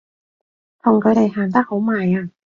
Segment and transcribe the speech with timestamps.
[0.81, 2.31] 同佢哋行得好埋啊！